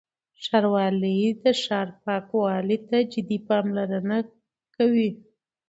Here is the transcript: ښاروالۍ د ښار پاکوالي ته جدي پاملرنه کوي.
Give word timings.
ښاروالۍ 0.43 1.19
د 1.43 1.45
ښار 1.61 1.87
پاکوالي 2.03 2.77
ته 2.87 2.97
جدي 3.11 3.37
پاملرنه 3.47 4.17
کوي. 4.75 5.09